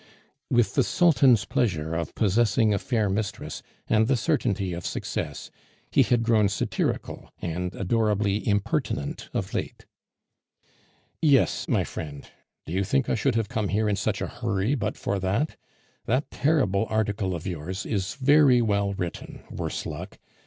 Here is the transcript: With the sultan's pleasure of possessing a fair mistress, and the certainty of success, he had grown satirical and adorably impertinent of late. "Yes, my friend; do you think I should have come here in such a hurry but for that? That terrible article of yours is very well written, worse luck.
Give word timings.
With 0.49 0.73
the 0.73 0.83
sultan's 0.83 1.45
pleasure 1.45 1.93
of 1.93 2.15
possessing 2.15 2.73
a 2.73 2.79
fair 2.79 3.07
mistress, 3.07 3.61
and 3.87 4.07
the 4.07 4.17
certainty 4.17 4.73
of 4.73 4.83
success, 4.83 5.51
he 5.91 6.01
had 6.01 6.23
grown 6.23 6.49
satirical 6.49 7.29
and 7.39 7.75
adorably 7.75 8.47
impertinent 8.47 9.29
of 9.31 9.53
late. 9.53 9.85
"Yes, 11.21 11.67
my 11.67 11.83
friend; 11.83 12.25
do 12.65 12.73
you 12.73 12.83
think 12.83 13.11
I 13.11 13.13
should 13.13 13.35
have 13.35 13.47
come 13.49 13.67
here 13.67 13.87
in 13.87 13.95
such 13.95 14.23
a 14.23 14.27
hurry 14.41 14.73
but 14.73 14.97
for 14.97 15.19
that? 15.19 15.55
That 16.07 16.31
terrible 16.31 16.87
article 16.89 17.35
of 17.35 17.45
yours 17.45 17.85
is 17.85 18.15
very 18.15 18.59
well 18.59 18.95
written, 18.95 19.43
worse 19.51 19.85
luck. 19.85 20.17